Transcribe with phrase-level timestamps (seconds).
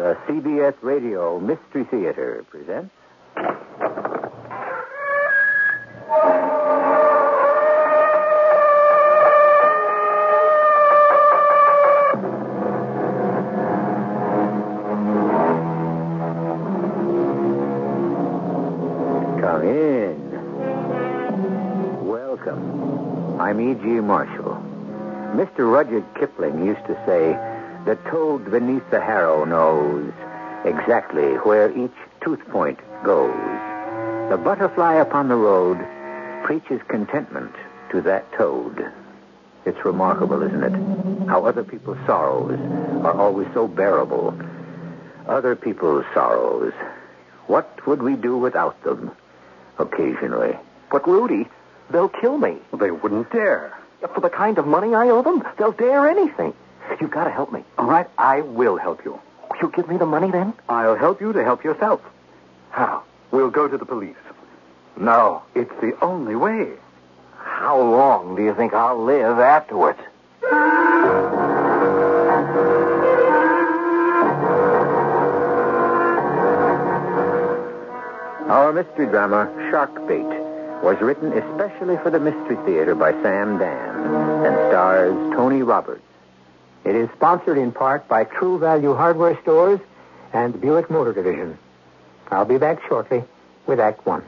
[0.00, 2.90] The CBS Radio Mystery Theater presents.
[19.38, 20.16] Come in.
[22.08, 23.38] Welcome.
[23.38, 24.00] I'm E.G.
[24.00, 24.56] Marshall.
[25.34, 25.70] Mr.
[25.70, 27.49] Rudyard Kipling used to say,
[27.84, 30.12] the toad beneath the harrow knows
[30.64, 33.34] exactly where each tooth point goes.
[34.30, 35.78] The butterfly upon the road
[36.44, 37.54] preaches contentment
[37.90, 38.92] to that toad.
[39.64, 41.28] It's remarkable, isn't it?
[41.28, 42.58] How other people's sorrows
[43.04, 44.38] are always so bearable.
[45.26, 46.72] Other people's sorrows.
[47.46, 49.10] What would we do without them?
[49.78, 50.56] Occasionally.
[50.90, 51.48] But, Rudy,
[51.90, 52.58] they'll kill me.
[52.72, 53.76] They wouldn't dare.
[54.14, 56.54] For the kind of money I owe them, they'll dare anything.
[57.00, 57.64] You've got to help me.
[57.78, 59.18] All right, I will help you.
[59.60, 60.54] You'll give me the money then?
[60.68, 62.00] I'll help you to help yourself.
[62.70, 63.02] How?
[63.30, 64.16] We'll go to the police.
[64.96, 65.42] No.
[65.54, 66.72] It's the only way.
[67.38, 69.98] How long do you think I'll live afterwards?
[78.50, 80.24] Our mystery drama, Shark Bait,
[80.82, 86.02] was written especially for the Mystery Theater by Sam Dann and stars Tony Roberts.
[86.84, 89.80] It is sponsored in part by True Value Hardware Stores
[90.32, 91.58] and Buick Motor Division.
[92.30, 93.22] I'll be back shortly
[93.66, 94.22] with Act One.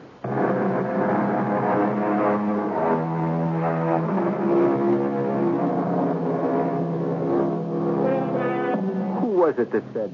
[9.20, 10.12] Who was it that said,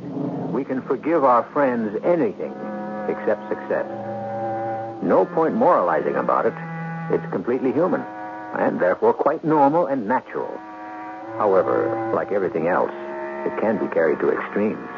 [0.52, 2.54] we can forgive our friends anything
[3.08, 3.86] except success?
[5.02, 6.54] No point moralizing about it.
[7.10, 8.02] It's completely human,
[8.54, 10.50] and therefore quite normal and natural.
[11.38, 12.90] However, like everything else,
[13.46, 14.88] it can be carried to extremes.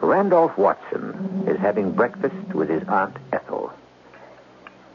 [0.00, 3.72] Randolph Watson is having breakfast with his Aunt Ethel.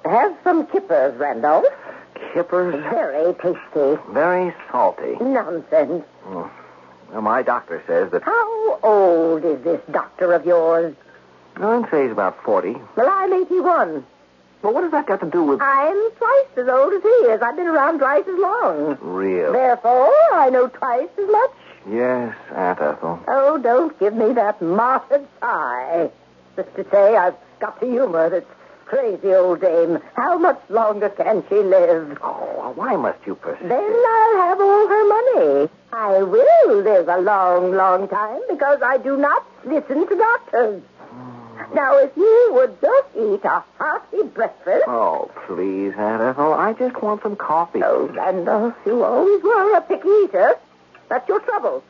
[0.06, 1.66] Have some kippers, Randolph.
[2.34, 2.74] Kippers?
[2.76, 4.02] Very tasty.
[4.12, 5.18] Very salty.
[5.20, 6.06] Nonsense.
[6.26, 6.50] Oh.
[7.12, 8.24] Well, my doctor says that.
[8.24, 10.96] How old is this doctor of yours?
[11.58, 12.78] I'd say he's about 40.
[12.96, 14.06] Well, I'm 81.
[14.62, 15.62] Well, what has that got to do with.
[15.62, 17.42] I'm twice as old as he is.
[17.42, 18.98] I've been around twice as long.
[19.02, 19.54] Real?
[19.54, 21.52] Therefore, I know twice as much.
[21.90, 23.20] Yes, Aunt Ethel.
[23.28, 26.12] Oh, don't give me that martyred sigh.
[26.56, 28.44] Just to say, I've got to humor this
[28.86, 30.00] crazy old dame.
[30.16, 32.20] How much longer can she live?
[32.22, 33.68] Oh, why must you persist?
[33.68, 35.70] Then I'll have all her money.
[35.94, 40.84] I will live a long, long time because I do not listen to doctors.
[41.74, 44.84] Now, if you would just eat a hearty breakfast.
[44.88, 46.54] Oh, please, Aunt Ethel.
[46.54, 47.82] I just want some coffee.
[47.84, 50.56] Oh, Randolph, you always were a picky eater.
[51.10, 51.84] That's your trouble.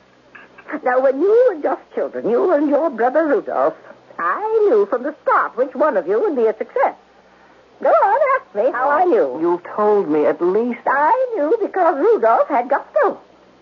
[0.83, 3.75] Now, when you were just children, you and your brother Rudolph,
[4.17, 6.95] I knew from the start which one of you would be a success.
[7.81, 9.39] Go on, ask me how I knew.
[9.41, 10.81] You've told me at least.
[10.85, 13.19] I knew because Rudolph had gusto.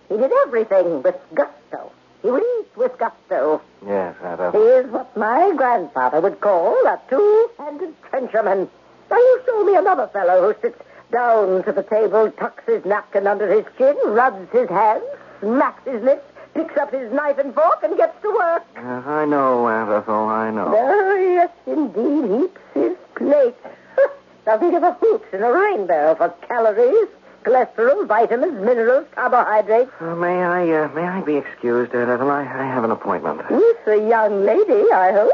[0.08, 1.92] He did everything with gusto.
[2.22, 3.62] He would eat with gusto.
[3.86, 8.68] Yes, Aunt He is what my grandfather would call a two-handed trencherman.
[9.10, 10.80] Now you show me another fellow who sits
[11.10, 15.02] down to the table, tucks his napkin under his chin, rubs his hands,
[15.40, 18.64] smacks his lips, picks up his knife and fork, and gets to work.
[18.74, 20.28] Yes, I know, Aunt Ethel.
[20.28, 20.72] I know.
[20.76, 23.56] Oh, yes, indeed, heaps his plate.
[24.44, 27.08] Doesn't give a hoot in a rainbow for calories,
[27.44, 29.90] cholesterol, vitamins, minerals, carbohydrates.
[30.00, 32.30] Uh, may I, uh, may I be excused, Aunt Ethel?
[32.30, 33.48] I, I have an appointment.
[33.50, 35.32] With a young lady, I hope.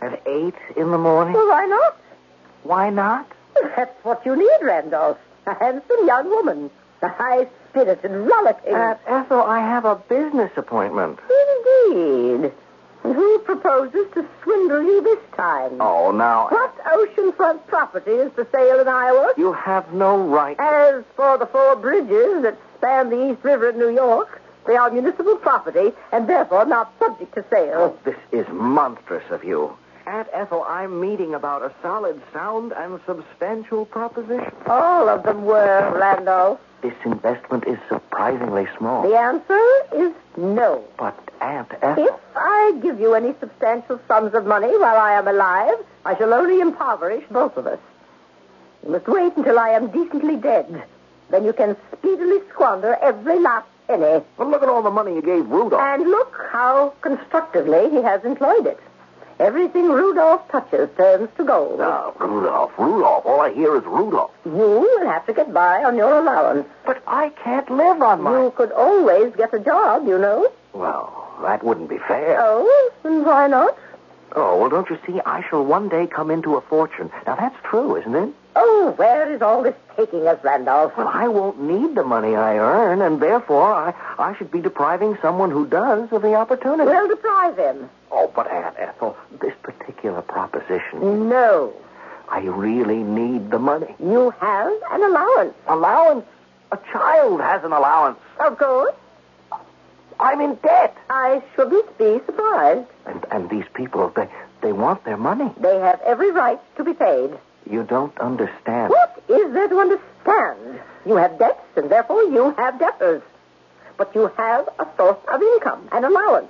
[0.00, 1.34] At eight in the morning?
[1.34, 1.96] Well, why not?
[2.64, 3.30] Why not?
[3.76, 5.18] That's what you need, Randolph.
[5.46, 6.70] A handsome young woman.
[7.02, 8.74] A high-spirited, rollicking.
[8.74, 11.18] Aunt Ethel, I have a business appointment.
[11.88, 12.52] Indeed.
[13.04, 15.80] And who proposes to swindle you this time?
[15.80, 16.48] Oh, now.
[16.48, 19.32] What oceanfront property is for sale in Iowa?
[19.36, 20.56] You have no right.
[20.58, 24.90] As for the four bridges that span the East River in New York, they are
[24.90, 27.74] municipal property and therefore not subject to sale.
[27.74, 29.76] Oh, this is monstrous of you.
[30.06, 34.52] Aunt Ethel, I'm meeting about a solid, sound, and substantial proposition.
[34.66, 36.60] All of them were, Randolph.
[36.82, 39.08] This investment is surprisingly small.
[39.08, 39.60] The answer
[39.94, 40.84] is no.
[40.98, 42.06] But Aunt Ethel.
[42.06, 46.34] If I give you any substantial sums of money while I am alive, I shall
[46.34, 47.78] only impoverish both of us.
[48.84, 50.84] You must wait until I am decently dead.
[51.30, 54.24] Then you can speedily squander every last penny.
[54.36, 55.80] Well, look at all the money you gave Rudolph.
[55.80, 58.80] And look how constructively he has employed it.
[59.42, 61.80] Everything Rudolph touches turns to gold.
[61.80, 63.26] Now, Rudolph, Rudolph.
[63.26, 64.30] All I hear is Rudolph.
[64.44, 66.64] You will have to get by on your allowance.
[66.86, 68.40] But I can't live on my.
[68.40, 70.52] You could always get a job, you know.
[70.72, 72.38] Well, that wouldn't be fair.
[72.40, 73.76] Oh, and why not?
[74.36, 75.20] Oh, well, don't you see?
[75.26, 77.10] I shall one day come into a fortune.
[77.26, 78.32] Now, that's true, isn't it?
[78.54, 80.92] Oh, where is all this taking us, Randolph?
[80.96, 85.16] Well, I won't need the money I earn, and therefore I, I should be depriving
[85.22, 86.90] someone who does of the opportunity.
[86.90, 87.88] We'll deprive him.
[88.10, 91.72] Oh, but Aunt Ethel, this particular proposition, No.
[92.28, 93.94] I really need the money.
[94.02, 95.54] You have an allowance.
[95.68, 96.24] Allowance?
[96.72, 98.18] A child has an allowance.
[98.40, 98.94] Of course.
[100.18, 100.96] I'm in debt.
[101.10, 102.88] I shouldn't be surprised.
[103.04, 104.28] And, and these people, they,
[104.62, 105.50] they want their money.
[105.60, 107.32] They have every right to be paid.
[107.70, 108.90] You don't understand.
[108.90, 110.80] What is there to understand?
[111.06, 113.22] You have debts, and therefore you have debtors.
[113.96, 116.48] But you have a source of income, an allowance.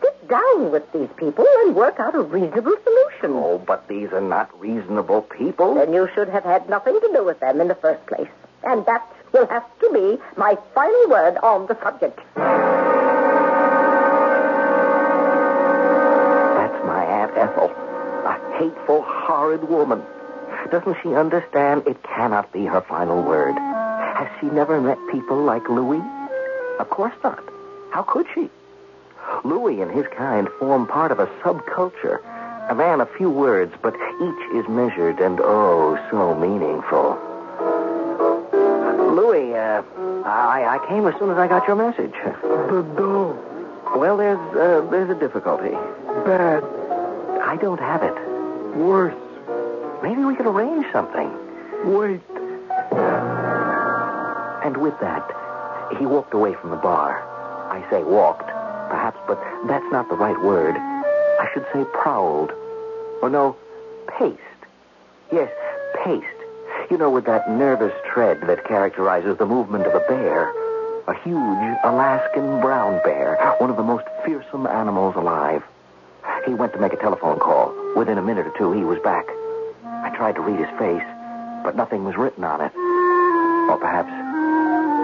[0.00, 3.36] Sit down with these people and work out a reasonable solution.
[3.36, 5.74] Oh, but these are not reasonable people.
[5.74, 8.28] Then you should have had nothing to do with them in the first place.
[8.62, 12.20] And that will have to be my final word on the subject.
[18.58, 20.02] Hateful, horrid woman.
[20.70, 23.54] Doesn't she understand it cannot be her final word?
[23.54, 26.02] Has she never met people like Louis?
[26.80, 27.42] Of course not.
[27.90, 28.50] How could she?
[29.44, 32.20] Louis and his kind form part of a subculture.
[32.68, 37.16] A man of few words, but each is measured and oh, so meaningful.
[39.14, 39.82] Louis, uh,
[40.26, 42.12] I, I came as soon as I got your message.
[42.42, 43.38] The dough.
[43.96, 45.70] Well, there's uh, there's a difficulty.
[46.26, 46.62] Bad.
[47.42, 48.27] I don't have it.
[48.76, 49.14] Worse.
[50.02, 51.30] Maybe we could arrange something.
[51.84, 52.20] Wait.
[54.64, 55.24] And with that,
[55.98, 57.22] he walked away from the bar.
[57.70, 58.46] I say walked,
[58.90, 60.76] perhaps, but that's not the right word.
[60.76, 62.52] I should say prowled.
[63.22, 63.56] Or no,
[64.18, 64.38] paced.
[65.32, 65.50] Yes,
[66.04, 66.26] paced.
[66.90, 70.52] You know, with that nervous tread that characterizes the movement of a bear.
[71.08, 75.62] A huge Alaskan brown bear, one of the most fearsome animals alive.
[76.46, 77.74] He went to make a telephone call.
[77.96, 79.26] Within a minute or two, he was back.
[79.84, 81.02] I tried to read his face,
[81.64, 82.72] but nothing was written on it.
[83.70, 84.12] Or perhaps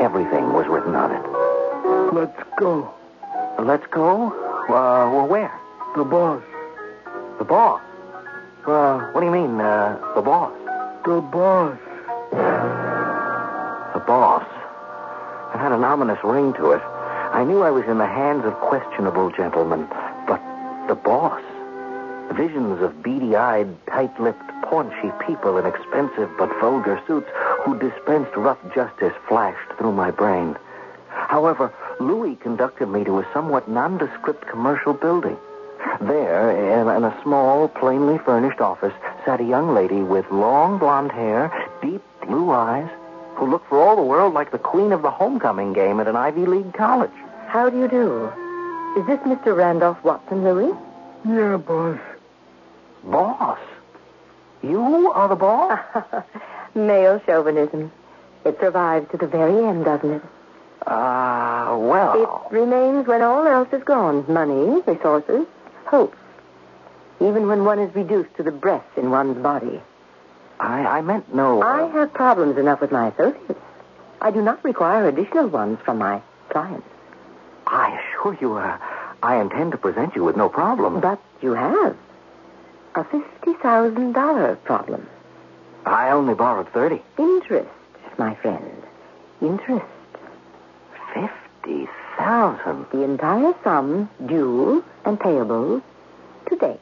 [0.02, 2.14] everything was written on it.
[2.14, 2.92] Let's go.
[3.58, 4.32] Let's go?
[4.68, 5.52] Uh, well, where?
[5.96, 6.42] The boss.
[7.38, 7.80] The boss.
[8.66, 10.52] Uh, what do you mean, uh, the boss?
[11.04, 11.78] The boss.
[13.92, 14.46] The boss.
[15.54, 16.82] It had an ominous ring to it.
[16.82, 19.86] I knew I was in the hands of questionable gentlemen,
[20.26, 20.40] but
[20.88, 21.42] the boss.
[22.32, 27.28] Visions of beady-eyed, tight-lipped, paunchy people in expensive but vulgar suits
[27.64, 30.56] who dispensed rough justice flashed through my brain.
[31.10, 35.36] However, Louis conducted me to a somewhat nondescript commercial building.
[36.00, 38.94] There, in, in a small, plainly furnished office,
[39.24, 42.88] sat a young lady with long blonde hair, deep blue eyes,
[43.36, 46.16] who looked for all the world like the queen of the homecoming game at an
[46.16, 47.12] Ivy League college.
[47.46, 48.32] How do you do?
[48.98, 49.56] Is this Mr.
[49.56, 50.74] Randolph Watson, Louis?
[51.26, 51.98] Yeah, boss.
[53.04, 53.58] Boss?
[54.62, 55.80] You are the boss?
[56.74, 57.92] Male chauvinism.
[58.44, 60.22] It survives to the very end, doesn't it?
[60.86, 62.50] Ah, It well.
[62.50, 64.24] It remains when all else is gone.
[64.28, 65.46] Money, resources,
[65.86, 66.14] hope.
[67.20, 69.80] Even when one is reduced to the breath in one's body.
[70.60, 71.62] I, I meant no.
[71.62, 73.60] I have problems enough with my associates.
[74.20, 76.86] I do not require additional ones from my clients.
[77.66, 78.78] I assure you, uh,
[79.22, 81.00] I intend to present you with no problem.
[81.00, 81.96] But you have
[82.94, 85.08] a $50,000 problem.
[85.84, 87.02] I only borrowed 30.
[87.18, 87.68] Interest,
[88.18, 88.82] my friend.
[89.42, 89.84] Interest.
[91.14, 92.86] 50,000.
[92.92, 95.82] The entire sum due and payable
[96.48, 96.78] today.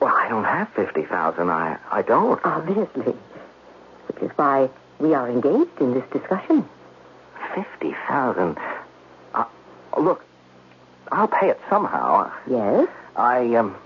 [0.00, 1.50] Well, I don't have 50,000.
[1.50, 2.40] I, I don't.
[2.44, 3.14] Obviously.
[4.08, 4.68] Which is why
[5.00, 6.68] we are engaged in this discussion.
[7.54, 8.58] 50,000.
[9.34, 9.44] Uh,
[9.98, 10.24] look,
[11.10, 12.30] I'll pay it somehow.
[12.46, 12.88] Yes?
[13.16, 13.76] I, um,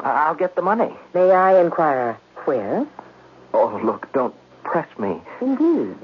[0.00, 0.94] I'll get the money.
[1.14, 2.86] May I inquire where?
[3.52, 4.34] Oh, look, don't
[4.64, 5.20] press me.
[5.40, 5.96] Indeed.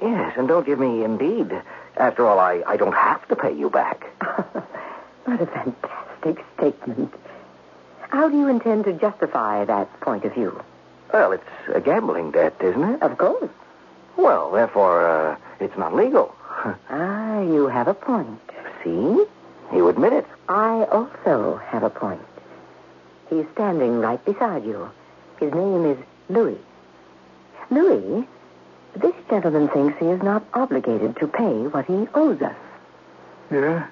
[0.00, 1.52] Yes, and don't give me indeed.
[1.96, 4.04] After all, I, I don't have to pay you back.
[5.24, 7.12] what a fantastic statement.
[8.08, 10.62] How do you intend to justify that point of view?
[11.12, 13.02] Well, it's a gambling debt, isn't it?
[13.02, 13.50] Of course.
[14.16, 16.34] Well, therefore, uh, it's not legal.
[16.90, 18.38] Ah, you have a point.
[18.84, 19.24] See?
[19.74, 20.26] You admit it.
[20.48, 22.20] I also have a point.
[23.32, 24.90] He's standing right beside you.
[25.40, 25.96] His name is
[26.28, 26.58] Louis.
[27.70, 28.28] Louis,
[28.94, 32.54] this gentleman thinks he is not obligated to pay what he owes us.
[33.50, 33.86] Yeah?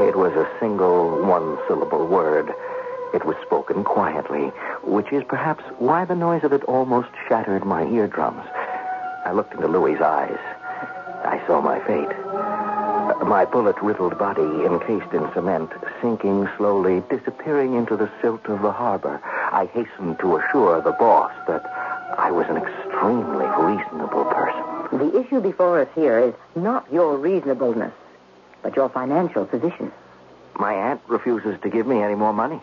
[0.00, 2.52] It was a single, one syllable word.
[3.14, 4.48] It was spoken quietly,
[4.82, 8.44] which is perhaps why the noise of it almost shattered my eardrums.
[9.24, 10.40] I looked into Louis's eyes.
[11.24, 12.23] I saw my fate.
[13.22, 18.72] My bullet riddled body, encased in cement, sinking slowly, disappearing into the silt of the
[18.72, 19.20] harbor.
[19.24, 21.64] I hastened to assure the boss that
[22.18, 24.98] I was an extremely reasonable person.
[24.98, 27.92] The issue before us here is not your reasonableness,
[28.62, 29.92] but your financial position.
[30.56, 32.60] My aunt refuses to give me any more money.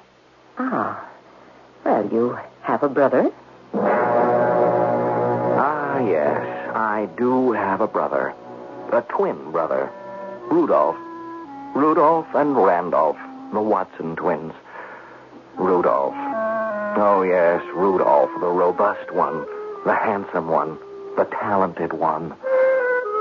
[0.58, 1.06] Ah.
[1.84, 3.32] Well, you have a brother.
[5.54, 8.34] Ah, yes, I do have a brother.
[8.92, 9.92] A twin brother.
[10.52, 10.98] Rudolph.
[11.74, 13.18] Rudolph and Randolph,
[13.54, 14.52] the Watson twins.
[15.56, 16.14] Rudolph.
[16.98, 19.46] Oh, yes, Rudolph, the robust one,
[19.86, 20.78] the handsome one,
[21.16, 22.36] the talented one.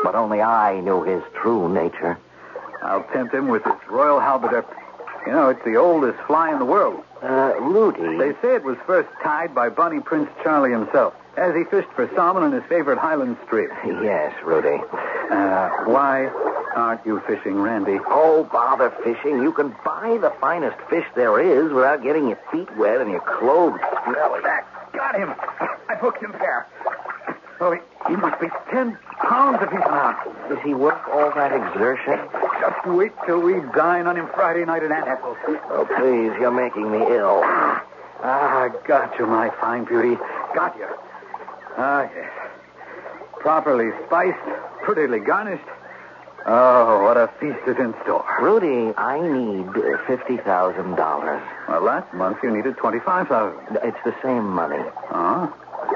[0.03, 2.19] But only I knew his true nature.
[2.83, 4.65] I'll tempt him with this royal halberdier.
[5.25, 7.05] You know, it's the oldest fly in the world.
[7.23, 8.17] Uh, Rudy.
[8.19, 12.11] They say it was first tied by Bonnie Prince Charlie himself, as he fished for
[12.17, 13.69] salmon in his favorite Highland stream.
[14.03, 14.83] Yes, Rudy.
[15.31, 16.29] Uh, why
[16.75, 17.99] aren't you fishing, Randy?
[18.07, 19.43] Oh, bother fishing.
[19.43, 23.21] You can buy the finest fish there is without getting your feet wet and your
[23.21, 24.41] clothes smelly.
[24.93, 25.35] Got him.
[25.89, 26.67] I've hooked him there.
[27.61, 30.27] Oh, he, he must be ten pounds if he's not.
[30.51, 32.19] Is he worth all that exertion?
[32.61, 35.37] Just wait till we dine on him Friday night at Aunt Ethel's.
[35.71, 37.43] Oh, please, you're making me ill.
[38.23, 40.17] Ah, got you, my fine beauty.
[40.55, 40.87] Got you.
[41.77, 42.31] Ah, yes.
[43.41, 44.39] Properly spiced,
[44.83, 45.65] prettily garnished.
[46.53, 48.27] Oh, what a feast is in store.
[48.43, 51.43] Rudy, I need $50,000.
[51.69, 54.83] Well, last month you needed 25000 It's the same money.
[55.07, 55.47] Huh?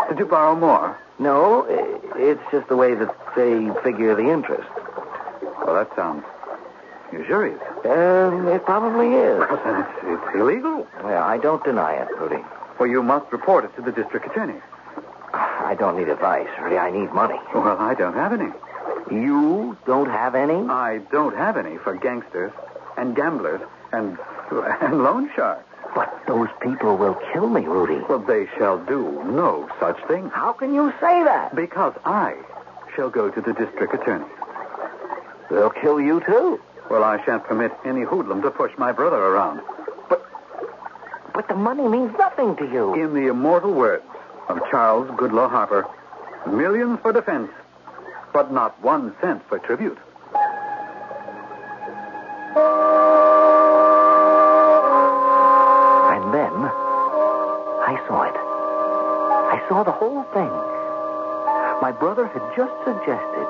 [0.09, 0.97] Did you borrow more?
[1.19, 1.67] No,
[2.15, 4.69] it's just the way that they figure the interest.
[5.67, 6.25] Well, that sounds
[7.13, 7.61] usurious.
[7.85, 9.41] Um, it probably is.
[9.41, 10.87] Well, it's, it's illegal.
[11.03, 12.45] Well, I don't deny it, Rudy.
[12.79, 14.61] Well, you must report it to the district attorney.
[15.33, 16.79] I don't need advice, Rudy.
[16.79, 17.41] I need money.
[17.53, 18.53] Well, I don't have any.
[19.11, 20.55] You don't have any?
[20.69, 22.53] I don't have any for gangsters
[22.97, 23.61] and gamblers
[23.93, 24.19] and
[24.81, 25.65] and loan sharks.
[25.95, 28.05] But those people will kill me, Rudy.
[28.09, 30.29] Well, they shall do no such thing.
[30.31, 31.55] How can you say that?
[31.55, 32.35] Because I
[32.97, 34.25] shall go to the district attorney.
[35.51, 36.61] They'll kill you, too.
[36.91, 39.61] Well, I shan't permit any hoodlum to push my brother around.
[40.09, 40.27] But
[41.33, 42.95] But the money means nothing to you.
[42.95, 44.05] In the immortal words
[44.49, 45.87] of Charles Goodloe Harper,
[46.47, 47.51] millions for defense,
[48.35, 49.97] but not one cent for tribute.
[56.13, 56.53] And then
[57.87, 58.35] I saw it.
[58.35, 60.51] I saw the whole thing.
[61.81, 63.47] My brother had just suggested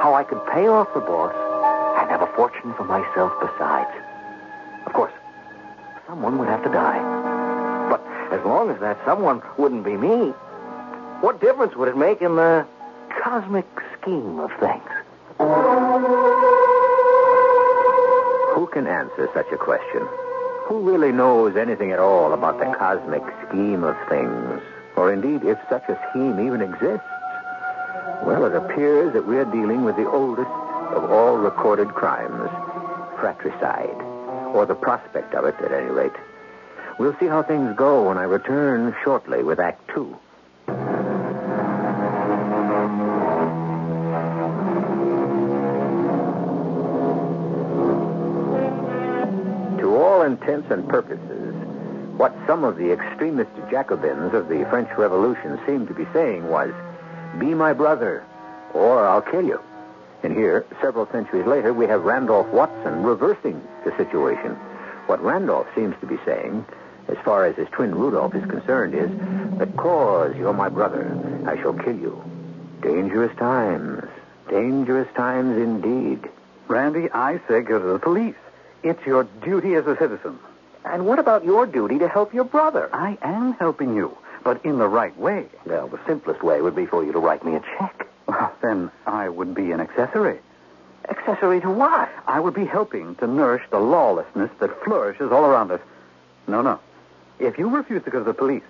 [0.00, 1.34] how I could pay off the boss
[1.98, 3.90] and have a fortune for myself besides.
[4.86, 5.12] Of course,
[6.06, 7.00] someone would have to die.
[7.90, 8.00] But
[8.32, 10.30] as long as that someone wouldn't be me,
[11.22, 12.64] what difference would it make in the
[13.22, 13.66] cosmic
[14.00, 14.90] scheme of things?
[18.54, 20.06] Who can answer such a question?
[20.66, 24.60] Who really knows anything at all about the cosmic scheme of things?
[24.96, 27.06] Or indeed, if such a scheme even exists?
[28.24, 30.50] Well, it appears that we are dealing with the oldest
[30.90, 32.50] of all recorded crimes
[33.18, 34.00] fratricide,
[34.54, 36.12] or the prospect of it, at any rate.
[36.98, 40.16] We'll see how things go when I return shortly with Act Two.
[50.70, 51.54] And purposes,
[52.16, 56.72] what some of the extremist Jacobins of the French Revolution seemed to be saying was,
[57.38, 58.24] Be my brother,
[58.74, 59.60] or I'll kill you.
[60.22, 64.52] And here, several centuries later, we have Randolph Watson reversing the situation.
[65.06, 66.66] What Randolph seems to be saying,
[67.06, 69.10] as far as his twin Rudolph is concerned, is,
[69.58, 72.22] Because you're my brother, I shall kill you.
[72.82, 74.08] Dangerous times.
[74.48, 76.28] Dangerous times indeed.
[76.66, 78.34] Randy, I say go to the police.
[78.82, 80.38] It's your duty as a citizen.
[80.90, 82.88] And what about your duty to help your brother?
[82.92, 85.46] I am helping you, but in the right way.
[85.66, 88.06] Well, the simplest way would be for you to write me a check.
[88.26, 90.38] Well, then I would be an accessory.
[91.08, 92.08] Accessory to what?
[92.26, 95.80] I would be helping to nourish the lawlessness that flourishes all around us.
[96.46, 96.80] No, no.
[97.38, 98.62] If you refuse to go to the police,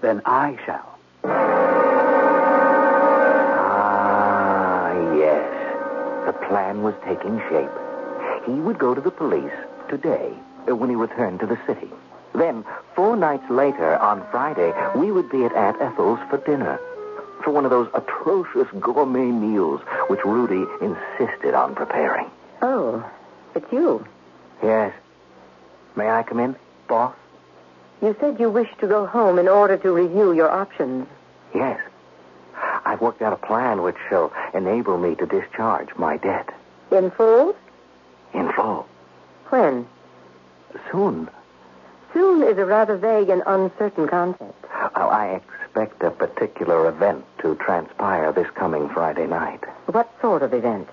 [0.00, 0.98] then I shall.
[3.58, 6.26] Ah, yes.
[6.26, 7.70] The plan was taking shape.
[8.46, 9.52] He would go to the police
[9.88, 10.34] today
[10.74, 11.90] when he returned to the city.
[12.34, 16.78] Then, four nights later, on Friday, we would be at Aunt Ethel's for dinner.
[17.42, 22.30] For one of those atrocious gourmet meals which Rudy insisted on preparing.
[22.62, 23.08] Oh,
[23.54, 24.06] it's you.
[24.62, 24.92] Yes.
[25.94, 26.56] May I come in,
[26.88, 27.14] boss?
[28.02, 31.06] You said you wished to go home in order to review your options.
[31.54, 31.80] Yes.
[32.84, 36.50] I've worked out a plan which shall enable me to discharge my debt.
[36.90, 37.56] In full?
[38.34, 38.86] In full.
[39.48, 39.86] When?
[40.90, 41.28] Soon.
[42.12, 44.64] Soon is a rather vague and uncertain concept.
[44.94, 49.62] I expect a particular event to transpire this coming Friday night.
[49.86, 50.88] What sort of event?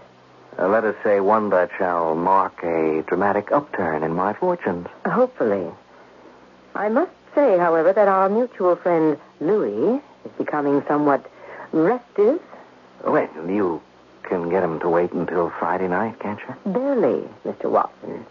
[0.60, 4.88] Uh, let us say one that shall mark a dramatic upturn in my fortunes.
[5.06, 5.68] Hopefully.
[6.76, 11.26] I must say, however, that our mutual friend Louis is becoming somewhat
[11.72, 12.42] restive.
[13.06, 13.82] Well, you
[14.24, 16.72] can get him to wait until Friday night, can't you?
[16.72, 17.70] Barely, Mr.
[17.70, 18.26] Watson.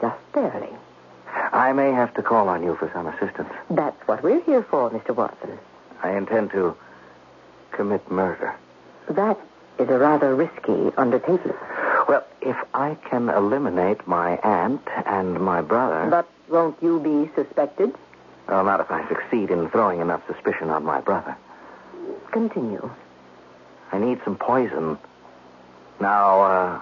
[0.00, 0.70] Just barely.
[1.52, 3.50] I may have to call on you for some assistance.
[3.70, 5.14] That's what we're here for, Mr.
[5.14, 5.58] Watson.
[6.02, 6.76] I intend to
[7.72, 8.54] commit murder.
[9.08, 9.38] That
[9.78, 11.54] is a rather risky undertaking.
[12.08, 16.08] Well, if I can eliminate my aunt and my brother.
[16.10, 17.94] But won't you be suspected?
[18.48, 21.36] Well, not if I succeed in throwing enough suspicion on my brother.
[22.32, 22.90] Continue.
[23.92, 24.98] I need some poison.
[26.00, 26.80] Now, uh,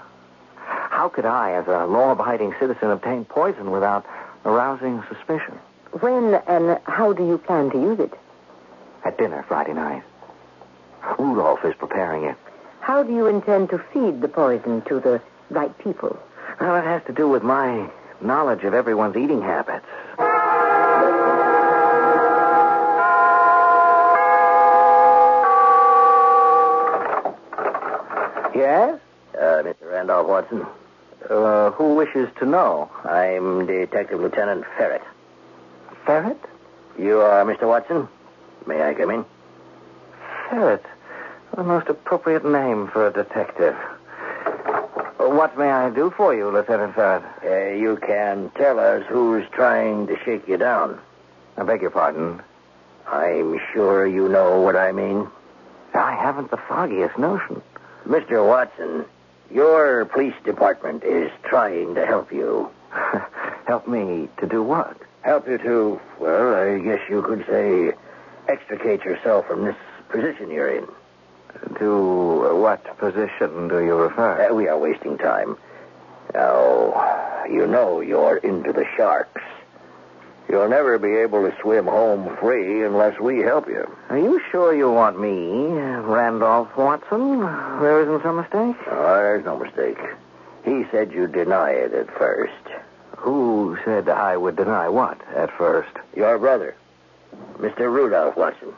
[0.56, 4.06] how could I, as a law abiding citizen, obtain poison without
[4.46, 5.58] arousing suspicion?
[6.00, 8.12] When and how do you plan to use it?
[9.04, 10.02] At dinner Friday night.
[11.18, 12.36] Rudolph is preparing it.
[12.80, 16.18] How do you intend to feed the poison to the right people?
[16.60, 19.84] Well, it has to do with my knowledge of everyone's eating habits.
[28.54, 28.98] Yes?
[29.34, 29.90] Uh, Mr.
[29.90, 30.66] Randolph Watson.
[31.30, 32.90] Uh, who wishes to know?
[33.04, 35.02] I'm Detective Lieutenant Ferret.
[36.04, 36.38] Ferret?
[36.99, 37.67] You are Mr.
[37.67, 38.08] Watson?
[38.67, 39.25] May I come in?
[40.49, 40.84] Ferret.
[41.56, 43.75] The most appropriate name for a detective.
[45.19, 47.25] What may I do for you, Lieutenant Ferret?
[47.45, 51.00] Uh, you can tell us who's trying to shake you down.
[51.56, 52.41] I beg your pardon.
[53.08, 55.26] I'm sure you know what I mean.
[55.95, 57.62] I haven't the foggiest notion.
[58.06, 58.47] Mr.
[58.47, 59.04] Watson,
[59.50, 62.71] your police department is trying to help you.
[63.67, 64.97] Help me to do what?
[65.23, 67.93] Help you to, well, I guess you could say,
[68.49, 69.75] extricate yourself from this
[70.09, 70.87] position you're in.
[71.78, 74.49] To what position do you refer?
[74.49, 75.56] Uh, we are wasting time.
[76.32, 79.43] Now, you know you're into the sharks.
[80.49, 83.91] You'll never be able to swim home free unless we help you.
[84.11, 87.41] Are you sure you want me, uh, Randolph Watson?
[87.41, 88.76] There isn't some mistake?
[88.89, 89.99] Oh, there's no mistake.
[90.65, 92.52] He said you'd deny it at first.
[93.17, 95.91] Who said I would deny what at first?
[96.15, 96.76] Your brother,
[97.59, 97.91] Mr.
[97.93, 98.73] Rudolph Watson.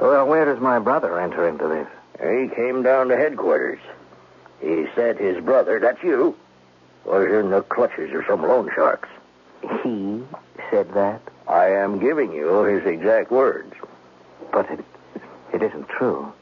[0.00, 1.88] Well, where does my brother enter into this?
[2.20, 3.80] He came down to headquarters.
[4.60, 6.36] He said his brother, that's you,
[7.04, 9.08] was in the clutches of some loan sharks.
[9.82, 10.22] He
[10.70, 11.20] said that?
[11.46, 13.74] I am giving you his exact words.
[14.52, 14.84] But it,
[15.52, 16.32] it isn't true.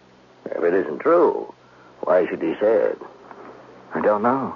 [0.46, 1.52] If it isn't true,
[2.00, 3.00] why should he say it?
[3.94, 4.54] I don't know.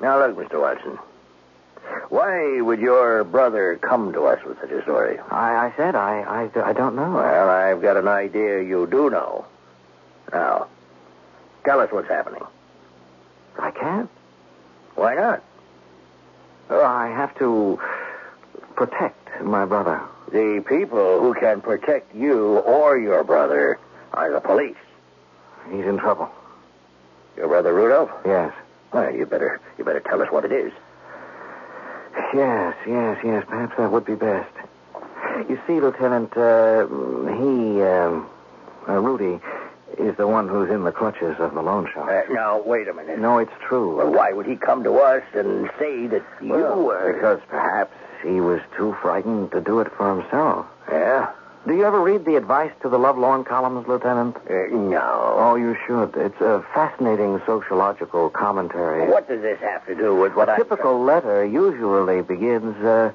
[0.00, 0.60] Now, look, Mr.
[0.60, 0.98] Watson.
[2.08, 5.18] Why would your brother come to us with such a story?
[5.30, 6.20] I, I said I,
[6.54, 7.12] I, I don't know.
[7.12, 9.44] Well, I've got an idea you do know.
[10.32, 10.68] Now,
[11.64, 12.42] tell us what's happening.
[13.58, 14.08] I can't.
[14.94, 15.42] Why not?
[16.70, 17.80] Oh, I have to
[18.76, 20.00] protect my brother.
[20.32, 23.78] The people who can protect you or your brother
[24.12, 24.76] are the police.
[25.70, 26.30] He's in trouble.
[27.36, 28.10] Your brother Rudolph?
[28.24, 28.52] Yes.
[28.92, 30.72] Well, you better you better tell us what it is.
[32.34, 33.44] Yes, yes, yes.
[33.48, 34.50] Perhaps that would be best.
[35.48, 38.28] You see, Lieutenant, uh, he, um,
[38.88, 39.40] uh, Rudy,
[39.98, 42.28] is the one who's in the clutches of the loan shark.
[42.30, 43.18] Uh, now, wait a minute.
[43.18, 43.96] no, it's true.
[43.96, 47.12] Well, why would he come to us and say that you Well, were...
[47.12, 50.66] because perhaps he was too frightened to do it for himself.
[50.90, 51.30] Yeah?
[51.66, 54.36] Do you ever read the advice to the lovelorn columns, Lieutenant?
[54.48, 55.34] Uh, no.
[55.36, 56.16] Oh, you should.
[56.16, 59.10] It's a fascinating sociological commentary.
[59.10, 60.56] What does this have to do with what a I...
[60.56, 63.12] typical letter usually begins, uh,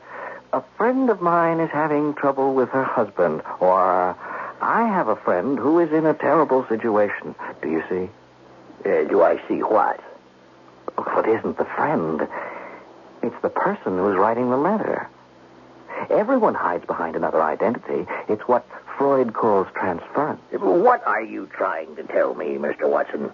[0.53, 4.15] a friend of mine is having trouble with her husband, or
[4.65, 7.35] I have a friend who is in a terrible situation.
[7.61, 8.09] Do you see?
[8.83, 9.99] Uh, do I see what?
[10.97, 12.27] Oh, it isn't the friend.
[13.21, 15.07] It's the person who's writing the letter.
[16.09, 18.07] Everyone hides behind another identity.
[18.27, 20.41] It's what Freud calls transference.
[20.51, 22.89] What are you trying to tell me, Mr.
[22.89, 23.31] Watson?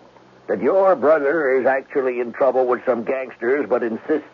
[0.48, 4.28] That your brother is actually in trouble with some gangsters, but insists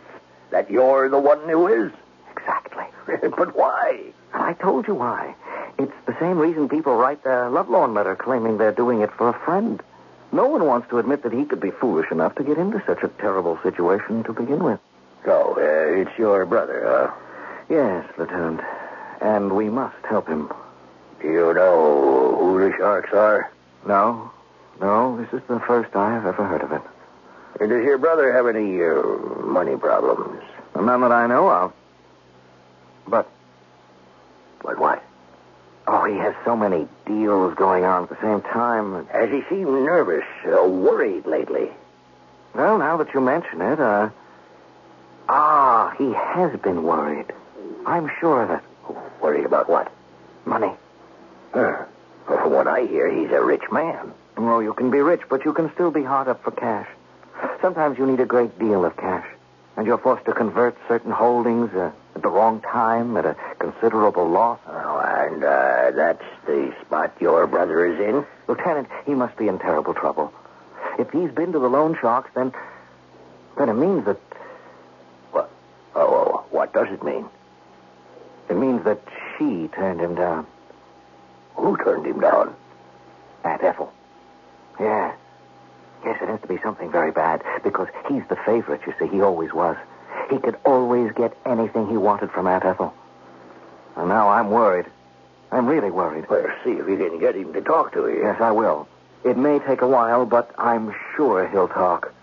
[0.49, 1.91] that you're the one who is?
[2.31, 2.85] Exactly.
[3.37, 4.01] but why?
[4.33, 5.35] I told you why.
[5.79, 9.39] It's the same reason people write their lovelorn letter claiming they're doing it for a
[9.45, 9.81] friend.
[10.31, 13.03] No one wants to admit that he could be foolish enough to get into such
[13.03, 14.79] a terrible situation to begin with.
[15.23, 17.11] So, uh, it's your brother, huh?
[17.69, 18.61] Yes, Lieutenant.
[19.21, 20.51] And we must help him.
[21.21, 23.51] Do you know who the Sharks are?
[23.85, 24.31] No,
[24.81, 26.81] no, this is the first I have ever heard of it.
[27.59, 29.01] And does your brother have any uh,
[29.45, 30.41] money problems?
[30.75, 31.73] None that I know of.
[33.07, 33.29] But,
[34.61, 35.03] But what?
[35.87, 39.05] Oh, he has so many deals going on at the same time.
[39.07, 41.69] Has he seemed nervous, uh, worried lately?
[42.53, 44.09] Well, now that you mention it, uh.
[45.29, 47.33] Ah, he has been worried.
[47.85, 48.61] I'm sure of it.
[49.21, 49.91] Worried about what?
[50.45, 50.71] Money.
[51.53, 51.85] Huh.
[52.29, 54.13] Well, from what I hear, he's a rich man.
[54.37, 56.87] Oh, you can be rich, but you can still be hard up for cash.
[57.61, 59.25] Sometimes you need a great deal of cash,
[59.75, 64.27] and you're forced to convert certain holdings uh, at the wrong time at a considerable
[64.29, 64.59] loss.
[65.37, 68.25] And uh, that's the spot your brother is in?
[68.47, 70.33] Lieutenant, he must be in terrible trouble.
[70.97, 72.53] If he's been to the loan sharks, then
[73.55, 74.17] then it means that
[75.31, 75.51] What?
[75.93, 77.27] Oh, oh, what does it mean?
[78.49, 78.99] it means that
[79.37, 80.47] she turned him down.
[81.55, 82.55] Who turned him down?
[83.43, 83.93] Aunt Ethel.
[84.79, 85.13] Yeah.
[86.03, 89.05] Yes, it has to be something very bad because he's the favorite, you see.
[89.05, 89.77] He always was.
[90.31, 92.91] He could always get anything he wanted from Aunt Ethel.
[93.95, 94.87] And now I'm worried.
[95.51, 96.29] I'm really worried.
[96.29, 98.21] Well, see if you can get him to talk to you.
[98.21, 98.87] Yes, I will.
[99.23, 102.13] It may take a while, but I'm sure he'll talk.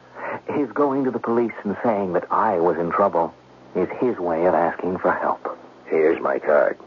[0.49, 3.35] His going to the police and saying that I was in trouble
[3.75, 5.59] is his way of asking for help.
[5.87, 6.79] Here's my card.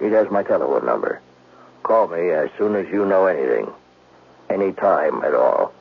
[0.00, 1.20] It has my telephone number.
[1.82, 3.70] Call me as soon as you know anything.
[4.48, 5.72] Any time at all.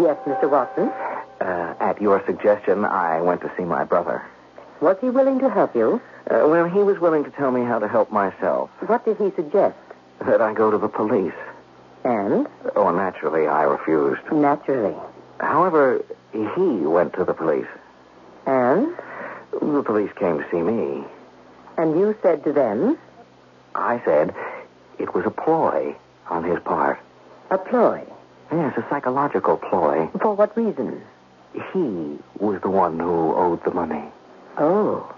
[0.00, 0.50] Yes, Mr.
[0.50, 0.88] Watson.
[1.40, 4.24] Uh, at your suggestion, I went to see my brother.
[4.82, 6.02] Was he willing to help you?
[6.28, 8.68] Uh, well, he was willing to tell me how to help myself.
[8.88, 9.76] What did he suggest?
[10.26, 11.32] That I go to the police.
[12.04, 12.48] And?
[12.74, 14.22] Oh, naturally, I refused.
[14.32, 14.96] Naturally.
[15.38, 17.68] However, he went to the police.
[18.44, 18.96] And?
[19.52, 21.04] The police came to see me.
[21.78, 22.98] And you said to them,
[23.76, 24.34] I said
[24.98, 25.94] it was a ploy
[26.28, 26.98] on his part.
[27.50, 28.02] a ploy.
[28.50, 30.08] Yes, a psychological ploy.
[30.20, 31.02] For what reason?
[31.72, 34.04] He was the one who owed the money.
[34.58, 35.14] Oh.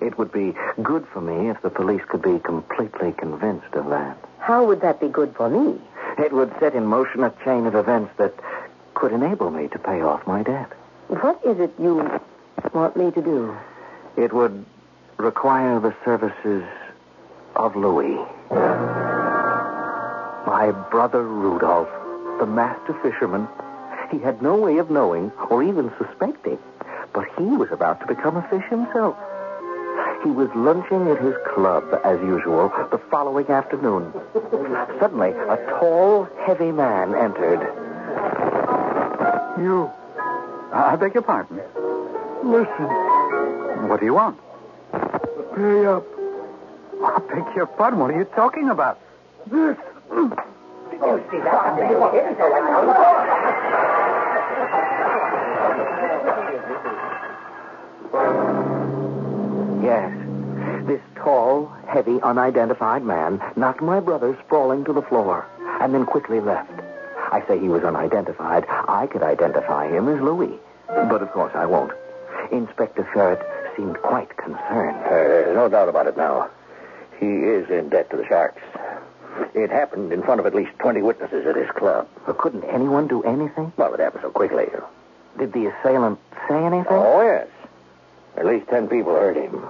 [0.00, 4.18] It would be good for me if the police could be completely convinced of that.
[4.38, 5.80] How would that be good for me?
[6.18, 8.34] It would set in motion a chain of events that
[8.94, 10.70] could enable me to pay off my debt.
[11.08, 12.20] What is it you
[12.72, 13.56] want me to do?
[14.16, 14.64] It would
[15.16, 16.64] require the services
[17.56, 18.16] of Louis.
[20.46, 21.88] My brother Rudolph,
[22.38, 23.48] the master fisherman.
[24.10, 26.58] He had no way of knowing or even suspecting,
[27.14, 29.16] but he was about to become a fish himself.
[30.24, 34.12] He was lunching at his club, as usual, the following afternoon.
[34.98, 37.60] Suddenly, a tall, heavy man entered.
[39.62, 39.90] You.
[40.72, 41.60] I beg your pardon.
[42.42, 42.88] Listen,
[43.88, 44.38] What do you want?
[45.54, 46.04] pay up.
[47.04, 48.00] I beg your pardon.
[48.00, 48.98] What are you talking about?
[49.46, 49.76] This.
[59.82, 60.12] Yes.
[60.86, 65.46] This tall, heavy, unidentified man knocked my brother sprawling to the floor
[65.80, 66.70] and then quickly left.
[67.32, 68.64] I say he was unidentified.
[68.68, 70.58] I could identify him as Louis.
[70.86, 71.92] But of course I won't.
[72.52, 73.42] Inspector Ferret
[73.76, 74.96] seemed quite concerned.
[75.06, 76.50] Uh, no doubt about it now.
[77.18, 78.62] He is in debt to the Sharks.
[79.54, 82.08] It happened in front of at least 20 witnesses at his club.
[82.26, 83.72] But couldn't anyone do anything?
[83.76, 84.66] Well, it happened so quickly.
[85.38, 86.86] Did the assailant say anything?
[86.90, 87.48] Oh, yes.
[88.36, 89.62] At least 10 people heard him.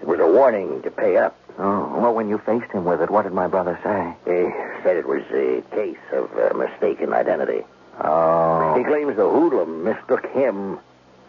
[0.00, 1.36] It was a warning to pay up.
[1.58, 4.14] Oh, well, when you faced him with it, what did my brother say?
[4.24, 7.62] He said it was a case of uh, mistaken identity.
[8.00, 8.74] Oh.
[8.76, 10.78] He claims the hoodlum mistook him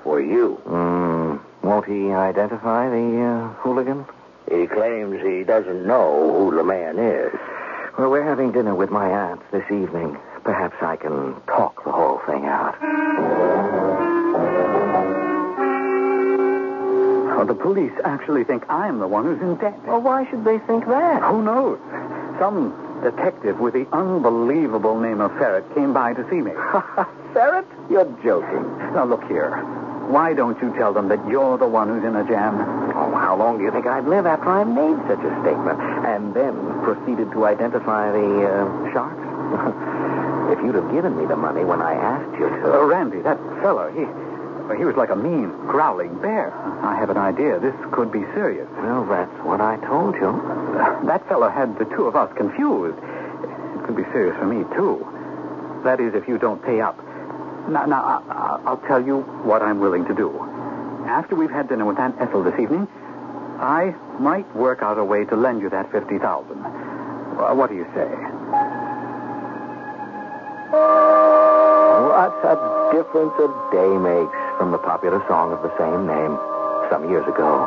[0.04, 0.56] for you.
[0.66, 1.38] Hmm.
[1.66, 4.06] Won't he identify the uh, hooligan?
[4.50, 7.34] He claims he doesn't know who the man is.
[7.98, 10.18] Well, we're having dinner with my aunt this evening.
[10.44, 12.76] Perhaps I can talk the whole thing out.
[17.38, 19.78] Oh, the police actually think I'm the one who's in debt.
[19.86, 21.22] Well, why should they think that?
[21.22, 21.78] Who knows?
[22.40, 22.74] Some
[23.04, 26.52] detective with the unbelievable name of Ferret came by to see me.
[27.34, 27.68] Ferret?
[27.92, 28.66] You're joking.
[28.98, 29.54] Now, look here.
[30.10, 32.58] Why don't you tell them that you're the one who's in a jam?
[32.96, 36.34] Oh, how long do you think I'd live after I made such a statement and
[36.34, 39.22] then proceeded to identify the uh, sharks?
[40.58, 42.82] if you'd have given me the money when I asked you to.
[42.82, 44.08] Uh, Randy, that fellow, he,
[44.76, 46.54] he was like a mean, growling bear.
[46.84, 47.60] I have an idea.
[47.60, 48.68] This could be serious.
[48.78, 50.32] Well, that's what I told you.
[51.06, 52.98] That fellow had the two of us confused.
[52.98, 55.08] It could be serious for me, too.
[55.84, 56.98] That is, if you don't pay up.
[57.70, 60.30] Now, now I, I'll tell you what I'm willing to do.
[61.08, 62.88] After we've had dinner with Aunt Ethel this evening,
[63.60, 67.86] I might work out a way to lend you that 50000 uh, What do you
[67.96, 68.08] say?
[71.98, 72.56] What a
[72.94, 76.38] difference a day makes from the popular song of the same name
[76.90, 77.66] some years ago.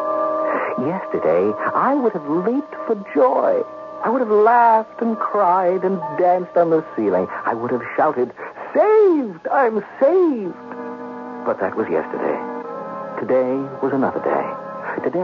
[0.78, 3.62] Yesterday, I would have leaped for joy.
[4.02, 7.28] I would have laughed and cried and danced on the ceiling.
[7.44, 8.32] I would have shouted,
[8.74, 9.46] Saved!
[9.48, 10.54] I'm saved!
[11.44, 12.38] But that was yesterday.
[13.20, 14.46] Today was another day.
[15.04, 15.20] Today,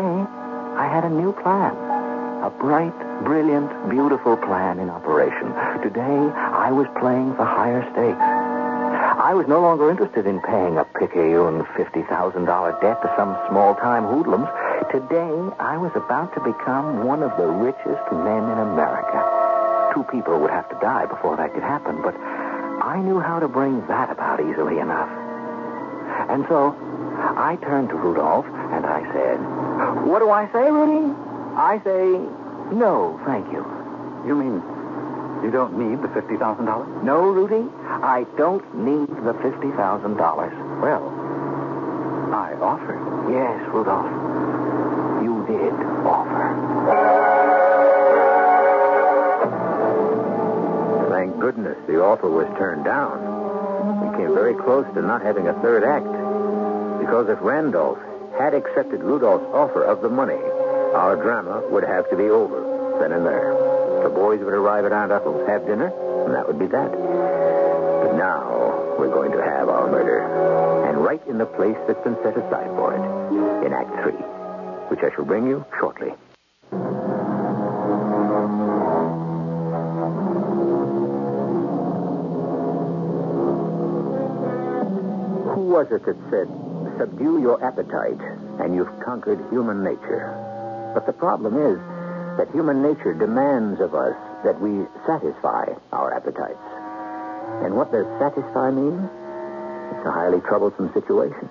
[0.76, 1.74] I had a new plan.
[2.44, 5.48] A bright, brilliant, beautiful plan in operation.
[5.82, 8.35] Today, I was playing for higher stakes.
[9.26, 12.06] I was no longer interested in paying a picayune $50,000
[12.80, 14.46] debt to some small-time hoodlums.
[14.94, 19.18] Today, I was about to become one of the richest men in America.
[19.92, 23.48] Two people would have to die before that could happen, but I knew how to
[23.48, 25.10] bring that about easily enough.
[26.30, 26.78] And so,
[27.18, 31.10] I turned to Rudolph and I said, What do I say, Rudy?
[31.58, 32.14] I say,
[32.70, 33.66] no, thank you.
[34.22, 34.62] You mean
[35.42, 37.02] you don't need the $50,000?
[37.02, 40.80] No, Rudy, I don't need the $50,000.
[40.80, 41.12] Well,
[42.34, 43.30] I offered.
[43.30, 44.10] Yes, Rudolph,
[45.22, 45.72] you did
[46.06, 46.46] offer.
[51.10, 54.10] Thank goodness the offer was turned down.
[54.10, 56.06] We came very close to not having a third act.
[57.00, 57.98] Because if Randolph
[58.38, 60.40] had accepted Rudolph's offer of the money,
[60.94, 63.55] our drama would have to be over then and there.
[64.02, 65.92] The boys would arrive at Aunt Ethel's, have dinner,
[66.24, 66.92] and that would be that.
[66.92, 70.20] But now we're going to have our murder.
[70.88, 74.20] And right in the place that's been set aside for it, in Act Three,
[74.88, 76.12] which I shall bring you shortly.
[85.54, 86.48] Who was it that said,
[86.98, 88.20] subdue your appetite,
[88.60, 90.32] and you've conquered human nature?
[90.94, 91.78] But the problem is
[92.36, 96.60] that human nature demands of us that we satisfy our appetites.
[97.64, 99.08] And what does satisfy mean?
[99.96, 101.48] It's a highly troublesome situation.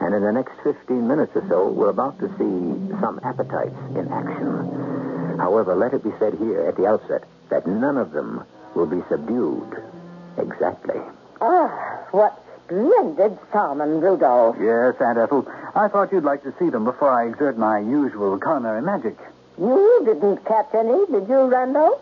[0.00, 4.08] And in the next 15 minutes or so, we're about to see some appetites in
[4.12, 5.38] action.
[5.38, 9.02] However, let it be said here at the outset that none of them will be
[9.08, 9.82] subdued.
[10.36, 11.00] Exactly.
[11.40, 14.56] Ah, what splendid salmon, Rudolph.
[14.60, 15.48] Yes, Aunt Ethel.
[15.74, 19.16] I thought you'd like to see them before I exert my usual culinary magic.
[19.60, 22.00] You didn't catch any, did you, Randolph?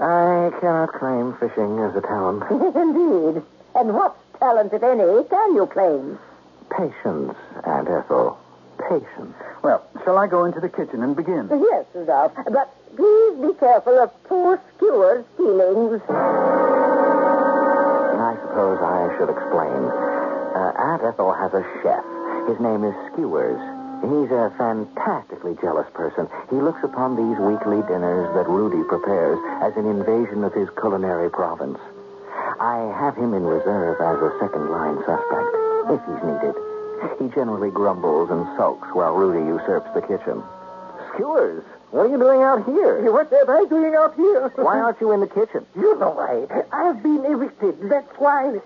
[0.00, 2.42] I cannot claim fishing as a talent.
[2.50, 3.42] Indeed.
[3.74, 6.18] And what talent, if any, can you claim?
[6.70, 7.34] Patience,
[7.64, 8.38] Aunt Ethel.
[8.88, 9.34] Patience.
[9.62, 11.48] Well, shall I go into the kitchen and begin?
[11.50, 12.32] Yes, Rudolph.
[12.50, 16.00] But please be careful of poor Skewer's feelings.
[18.20, 19.84] I suppose I should explain.
[19.84, 22.04] Uh, Aunt Ethel has a chef.
[22.48, 23.60] His name is Skewers.
[24.00, 26.28] He's a fantastically jealous person.
[26.48, 31.30] He looks upon these weekly dinners that Rudy prepares as an invasion of his culinary
[31.30, 31.78] province.
[32.60, 35.52] I have him in reserve as a second line suspect,
[35.92, 36.54] if he's needed.
[37.18, 40.42] He generally grumbles and sulks while Rudy usurps the kitchen.
[41.12, 43.10] Skewers, what are you doing out here?
[43.12, 44.48] What am I doing out here?
[44.56, 45.66] Why aren't you in the kitchen?
[45.74, 46.46] You know why.
[46.72, 47.88] I've been evicted.
[47.90, 48.60] That's why.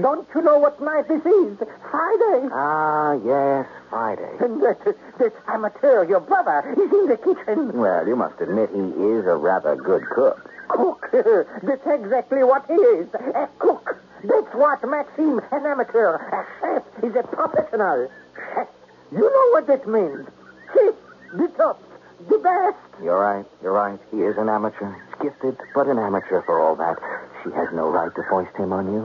[0.00, 1.58] Don't you know what night this is?
[1.90, 2.48] Friday.
[2.52, 4.30] Ah, yes, Friday.
[4.40, 4.78] And that,
[5.18, 7.72] that amateur, your brother, is in the kitchen.
[7.72, 10.50] Well, you must admit he is a rather good cook.
[10.68, 11.08] Cook.
[11.12, 13.08] That's exactly what he is.
[13.14, 13.96] A cook.
[14.22, 16.16] That's what Maxime, an amateur.
[16.16, 18.10] A chef is a professional.
[18.34, 18.68] Chef.
[19.12, 20.26] You know what that means.
[20.74, 20.94] Chef,
[21.32, 21.80] the top,
[22.28, 22.76] the best.
[23.02, 23.46] You're right.
[23.62, 23.98] You're right.
[24.10, 24.92] He is an amateur.
[24.92, 26.98] He's gifted, but an amateur for all that.
[27.46, 29.00] She has no right to foist him on you.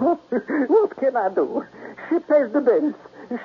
[0.67, 1.63] what can I do?
[2.09, 2.95] She pays the bills.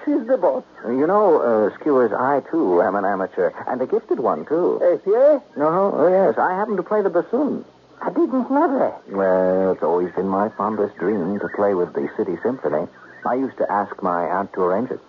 [0.05, 0.65] She's the boss.
[0.87, 4.81] You know, uh, Skewers, I, too, am an amateur, and a gifted one, too.
[4.83, 5.41] Eh, yeah?
[5.57, 7.65] No, oh, yes, I happen to play the bassoon.
[8.01, 9.13] I didn't know that.
[9.13, 12.89] Well, it's always been my fondest dream to play with the City Symphony.
[13.27, 15.01] I used to ask my aunt to arrange it.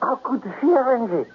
[0.00, 1.32] How could she arrange it?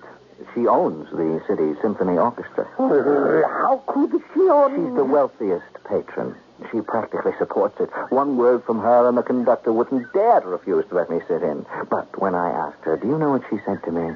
[0.54, 2.68] She owns the City Symphony Orchestra.
[2.78, 4.76] How could she own...
[4.76, 6.36] She's the wealthiest patron.
[6.72, 7.90] She practically supports it.
[8.10, 11.42] One word from her, and the conductor wouldn't dare to refuse to let me sit
[11.42, 11.66] in.
[11.90, 14.16] But when I asked her, do you know what she said to me?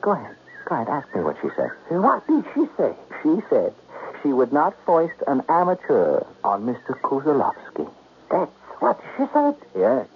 [0.00, 0.36] Go ahead.
[0.66, 0.88] Go ahead.
[0.88, 1.70] Ask me what she said.
[1.88, 2.94] What did she say?
[3.22, 3.74] She said
[4.22, 6.98] she would not foist an amateur on Mr.
[7.00, 7.90] Kuzelovsky.
[8.30, 9.56] That's what she said.
[9.76, 10.06] Yes.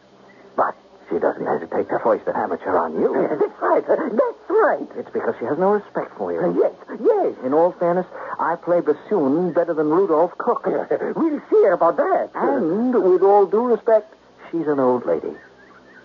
[0.57, 0.77] But
[1.13, 3.13] she doesn't hesitate to foist an amateur on you.
[3.13, 3.85] That's right.
[3.87, 4.89] That's right.
[4.97, 6.41] It's because she has no respect for you.
[6.41, 6.73] Uh, yes,
[7.05, 7.35] yes.
[7.45, 8.07] In all fairness,
[8.39, 10.67] I play bassoon better than Rudolph Cook.
[11.17, 12.31] We'll see about that.
[12.35, 14.15] And with all due respect,
[14.51, 15.35] she's an old lady.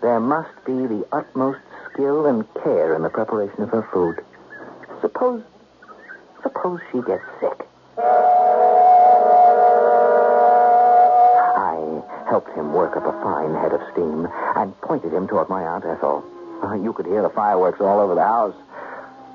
[0.02, 1.60] There must be the utmost
[1.92, 4.24] skill and care in the preparation of her food.
[5.02, 5.44] Suppose,
[6.44, 7.67] suppose she gets sick.
[12.28, 15.86] Helped him work up a fine head of steam and pointed him toward my Aunt
[15.86, 16.24] Ethel.
[16.64, 18.56] Uh, you could hear the fireworks all over the house.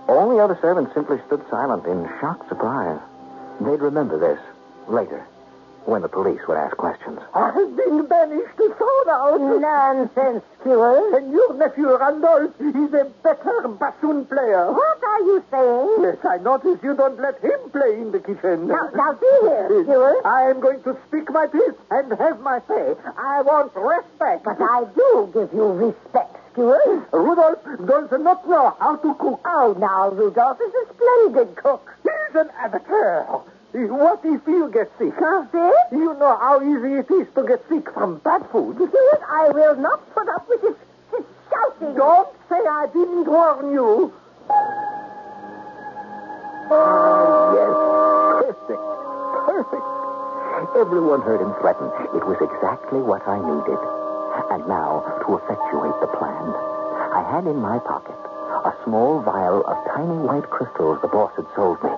[0.08, 3.00] All the other servants simply stood silent in shocked surprise.
[3.60, 4.40] They'd remember this
[4.88, 5.24] later,
[5.84, 7.20] when the police would ask questions.
[7.34, 9.60] I've been banished to Thornhouse.
[9.60, 11.14] Nonsense, Stewart.
[11.14, 14.72] And your nephew Randolph is a better bassoon player.
[14.72, 15.88] What are you saying?
[16.00, 18.66] Yes, I notice you don't let him play in the kitchen.
[18.66, 20.24] Now, now, see here, Stewart.
[20.24, 22.94] I am going to speak my piece and have my say.
[23.18, 24.44] I want respect.
[24.44, 27.08] But I do give you respect, Stewart.
[27.12, 29.40] Rudolph does not know how to cook.
[29.44, 31.90] Oh, now, Rudolph is a splendid cook.
[32.02, 33.24] He's an amateur.
[33.74, 35.44] What if you get sick, huh?
[35.52, 35.92] Sick?
[35.92, 38.76] You know how easy it is to get sick from bad food.
[38.76, 40.76] Stewart, I will not put up with this,
[41.10, 41.96] his shouting.
[41.96, 44.12] Don't say I didn't warn you.
[46.72, 47.74] Ah, yes.
[48.48, 48.84] Perfect.
[49.46, 49.88] Perfect.
[50.76, 51.86] Everyone heard him threaten.
[52.16, 53.80] It was exactly what I needed.
[54.50, 56.46] And now, to effectuate the plan,
[57.12, 58.16] I had in my pocket
[58.64, 61.90] a small vial of tiny white crystals the boss had sold me.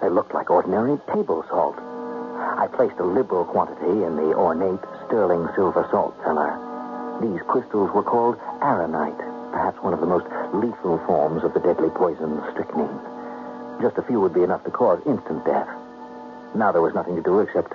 [0.00, 1.76] They looked like ordinary table salt.
[1.78, 6.54] I placed a liberal quantity in the ornate sterling silver salt cellar.
[7.20, 9.18] These crystals were called aronite,
[9.52, 13.00] perhaps one of the most lethal forms of the deadly poison strychnine.
[13.80, 15.68] Just a few would be enough to cause instant death.
[16.54, 17.72] Now there was nothing to do except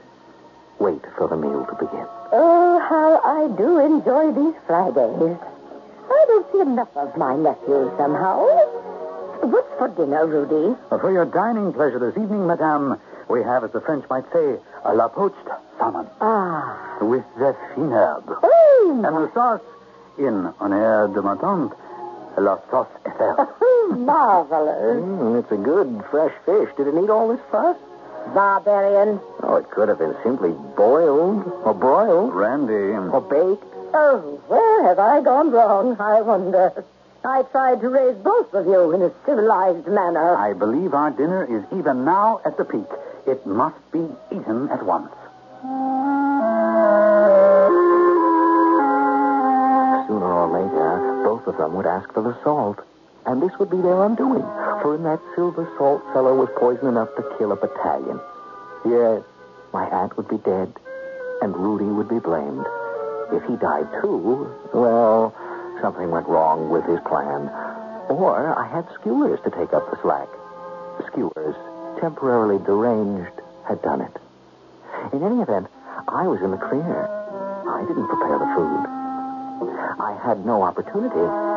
[0.79, 2.05] wait for the meal to begin.
[2.31, 5.37] Oh, how I do enjoy these Fridays.
[6.09, 8.45] I don't see enough of my nephew somehow.
[9.41, 10.75] What's for dinner, Rudy?
[10.89, 14.93] For your dining pleasure this evening, madame, we have, as the French might say, a
[14.93, 15.35] la poached
[15.79, 16.97] salmon Ah.
[17.01, 18.35] with the fine herbe.
[18.41, 19.07] Mm.
[19.07, 19.61] And the sauce,
[20.17, 21.75] in honneur de ma tante,
[22.37, 23.49] la sauce Eiffel.
[23.89, 25.01] Marvelous.
[25.03, 26.69] Mm, it's a good fresh fish.
[26.77, 27.77] Did it need all this fuss?
[28.33, 29.19] Barbarian.
[29.43, 32.73] Oh, it could have been simply boiled or broiled Randy.
[32.73, 33.63] or baked.
[33.93, 36.83] Oh, where have I gone wrong, I wonder?
[37.23, 40.35] I tried to raise both of you in a civilized manner.
[40.35, 42.85] I believe our dinner is even now at the peak.
[43.25, 45.11] It must be eaten at once.
[50.07, 52.79] Sooner or later, both of them would ask for the salt.
[53.25, 54.45] And this would be their undoing.
[54.81, 58.19] For in that silver salt cellar was poison enough to kill a battalion.
[58.85, 59.23] Yes,
[59.73, 60.71] my aunt would be dead,
[61.41, 62.65] and Rudy would be blamed.
[63.33, 65.33] If he died too, well,
[65.81, 67.49] something went wrong with his plan.
[68.09, 70.29] Or I had skewers to take up the slack.
[71.07, 71.55] Skewers,
[71.99, 74.15] temporarily deranged, had done it.
[75.11, 75.67] In any event,
[76.07, 77.09] I was in the clear.
[77.65, 78.85] I didn't prepare the food.
[79.99, 81.54] I had no opportunity.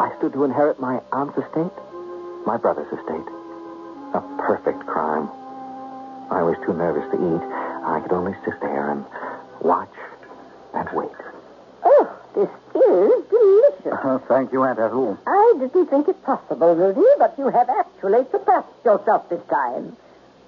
[0.00, 1.76] I stood to inherit my aunt's estate,
[2.46, 3.28] my brother's estate.
[4.14, 5.28] A perfect crime.
[6.30, 7.42] I was too nervous to eat.
[7.84, 9.04] I could only sit there and
[9.60, 9.92] watch
[10.72, 11.10] and wait.
[11.84, 14.00] Oh, this is delicious.
[14.02, 15.18] Uh, thank you, Aunt Ethel.
[15.26, 19.96] I didn't think it possible, Rudy, but you have actually surpassed yourself this time.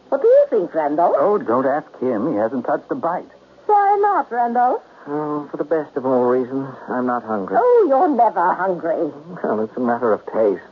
[0.08, 1.16] What do you think, Randolph?
[1.18, 2.32] Oh, don't ask him.
[2.32, 3.28] He hasn't touched a bite.
[3.66, 4.82] Why not, Randolph?
[5.06, 7.56] Oh, for the best of all reasons, I'm not hungry.
[7.58, 9.10] Oh, you're never hungry.
[9.42, 10.62] Well, it's a matter of taste.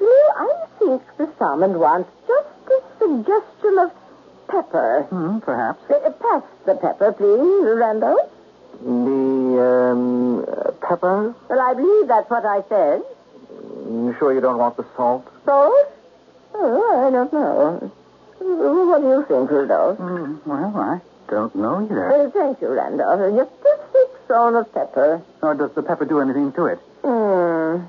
[0.00, 3.90] You, I think the salmon wants just a suggestion of
[4.48, 5.02] pepper.
[5.10, 5.82] Hmm, perhaps.
[5.90, 8.30] Uh, pass the pepper, please, Randolph.
[8.82, 11.34] The, um, uh, pepper?
[11.48, 13.02] Well, I believe that's what I said.
[13.50, 15.26] You sure you don't want the salt?
[15.44, 15.74] Salt?
[16.54, 17.90] Oh, I don't know.
[18.38, 19.98] What do you think, Rudolph?
[19.98, 22.12] Hmm, well, I don't know either.
[22.12, 23.34] Uh, thank you, Randolph.
[23.36, 23.50] Just
[24.28, 25.22] a teaspoon of pepper.
[25.42, 26.78] Or does the pepper do anything to it?
[27.02, 27.86] Hmm.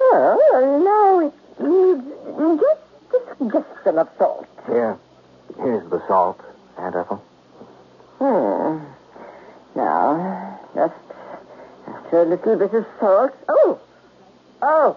[0.00, 0.38] Well,
[0.84, 4.46] now it needs just a suggestion of salt.
[4.66, 4.96] Here.
[5.56, 6.40] Here's the salt,
[6.78, 7.22] Aunt Ethel.
[8.18, 8.84] Hmm.
[9.76, 10.94] Now, just
[11.86, 13.32] after a little bit of salt.
[13.48, 13.80] Oh!
[14.62, 14.96] Oh!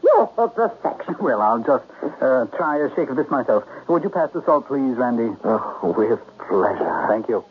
[0.00, 1.16] Pure perfection.
[1.24, 1.84] Well, I'll just
[2.20, 3.64] uh, try a shake of this myself.
[3.88, 5.34] Would you pass the salt, please, Randy?
[5.42, 7.06] Oh, with pleasure.
[7.08, 7.42] Thank you.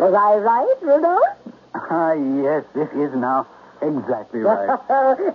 [0.00, 1.51] Was I right, Rudolph?
[1.74, 3.46] Ah, yes, this is now
[3.80, 4.68] exactly right.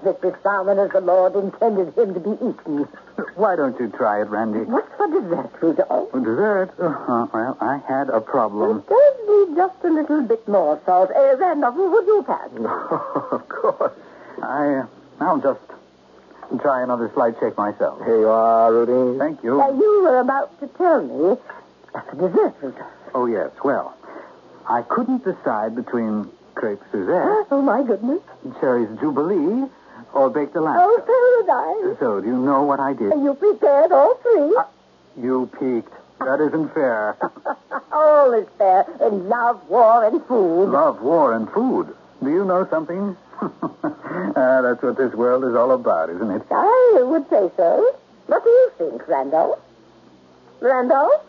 [0.03, 0.41] Mr.
[0.43, 2.87] Salmon as the Lord intended him to be eaten.
[3.35, 4.59] Why don't you try it, Randy?
[4.61, 6.11] What's for dessert, Rudolph?
[6.11, 6.69] For dessert?
[6.79, 8.79] Uh, well, I had a problem.
[8.79, 11.09] It does need just a little bit more salt.
[11.15, 12.49] Uh, Randolph, would you pass?
[13.31, 13.93] of course.
[14.41, 14.85] I, uh,
[15.19, 15.59] I'll just
[16.61, 17.99] try another slight shake myself.
[18.05, 19.17] Here you are, Rudy.
[19.19, 19.59] Thank you.
[19.61, 21.37] Uh, you were about to tell me
[21.91, 22.91] for dessert, Rudolph.
[23.15, 23.49] Oh, yes.
[23.63, 23.96] Well,
[24.69, 28.21] I couldn't decide between crepe Suzette, Oh, my goodness.
[28.59, 29.69] cherries Jubilee,
[30.13, 30.83] or baked Alaska.
[30.83, 31.83] Oh, Alaska.
[31.85, 31.99] paradise.
[31.99, 33.13] So, do you know what I did?
[33.13, 34.55] You prepared all three.
[35.23, 35.93] You peeked.
[36.19, 37.15] That isn't fair.
[37.91, 40.69] all is fair in love, war, and food.
[40.69, 41.95] Love, war, and food.
[42.23, 43.15] Do you know something?
[44.35, 46.41] Ah, that's what this world is all about, isn't it?
[46.51, 47.95] I would say so.
[48.27, 49.59] What do you think, Randolph?
[50.59, 51.21] Randolph?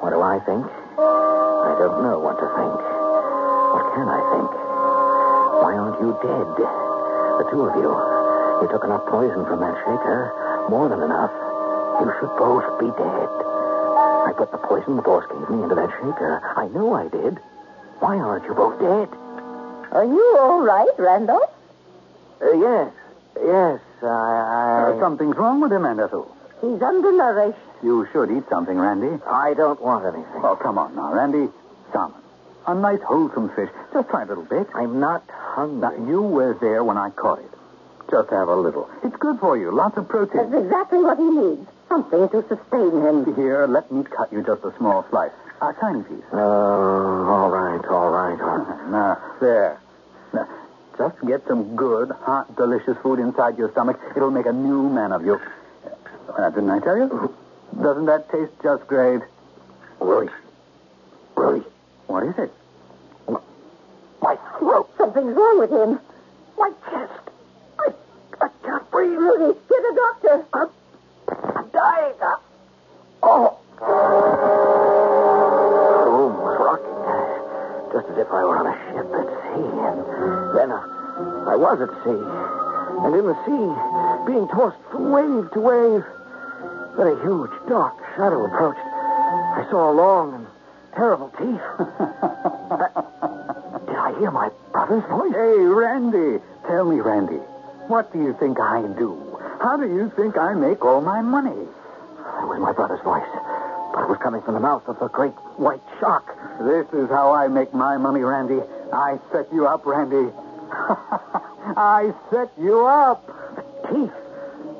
[0.00, 0.66] What do I think?
[1.00, 2.76] I don't know what to think.
[2.76, 4.50] What can I think?
[5.64, 6.48] Why aren't you dead?
[6.56, 7.90] The two of you.
[8.60, 10.32] You took enough poison from that shaker.
[10.68, 11.32] More than enough.
[12.00, 13.28] You should both be dead.
[14.28, 16.40] I put the poison the boss gave me into that shaker.
[16.56, 17.38] I know I did.
[18.00, 19.08] Why aren't you both dead?
[19.92, 21.50] Are you all right, Randolph?
[22.40, 22.92] Uh, yes.
[23.36, 24.06] Yes, I...
[24.06, 24.92] I...
[24.92, 26.34] Uh, something's wrong with him, Ethel.
[26.60, 27.58] He's undernourished.
[27.82, 29.22] You should eat something, Randy.
[29.26, 30.26] I don't want anything.
[30.44, 31.48] Oh, come on now, Randy.
[31.92, 32.20] Salmon.
[32.66, 33.70] A nice, wholesome fish.
[33.92, 34.68] Just try a little bit.
[34.74, 35.80] I'm not hungry.
[35.80, 37.50] Now, you were there when I caught it.
[38.10, 38.90] Just have a little.
[39.02, 39.70] It's good for you.
[39.70, 40.50] Lots of protein.
[40.50, 41.66] That's exactly what he needs.
[41.88, 43.34] Something to sustain him.
[43.34, 45.32] Here, let me cut you just a small slice.
[45.62, 46.24] A tiny piece.
[46.32, 48.86] Oh, all right, all right, all right.
[48.90, 49.80] Now, there.
[50.34, 50.48] Now,
[50.98, 53.98] just get some good, hot, delicious food inside your stomach.
[54.14, 55.40] It'll make a new man of you.
[56.38, 57.34] Uh, didn't I tell you?
[57.82, 59.20] Doesn't that taste just great?
[60.00, 60.32] Rudy.
[61.36, 61.66] Rudy.
[62.06, 62.52] What is it?
[64.22, 64.88] My throat.
[64.96, 65.98] Something's wrong with him.
[66.58, 67.12] My chest.
[67.78, 67.92] I,
[68.40, 69.18] I can't breathe.
[69.18, 70.44] Rudy, get a doctor.
[70.52, 70.68] I'm,
[71.56, 72.14] I'm dying.
[73.22, 73.56] Oh.
[73.80, 73.86] The
[76.10, 77.92] room was rocking.
[77.92, 79.70] Just as if I were on a ship at sea.
[79.88, 79.98] And
[80.56, 82.22] then uh, I was at sea.
[83.02, 83.66] And in the sea,
[84.30, 86.04] being tossed from wave to wave.
[87.00, 88.78] Then a huge, dark shadow approached.
[88.84, 90.46] I saw long and
[90.94, 91.64] terrible teeth.
[92.76, 92.92] I-
[93.86, 95.32] did I hear my brother's voice?
[95.32, 96.44] Hey, Randy.
[96.66, 97.40] Tell me, Randy.
[97.88, 99.16] What do you think I do?
[99.62, 101.56] How do you think I make all my money?
[101.56, 103.24] It was my brother's voice.
[103.94, 106.26] But it was coming from the mouth of the great white shark.
[106.60, 108.60] This is how I make my money, Randy.
[108.92, 110.30] I set you up, Randy.
[110.70, 113.26] I set you up.
[113.56, 114.12] The teeth.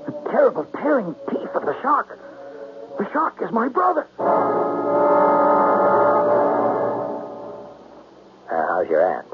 [0.05, 2.19] The terrible tearing teeth of the shark.
[2.99, 4.07] The shark is my brother.
[8.51, 9.27] Uh, how's your aunt?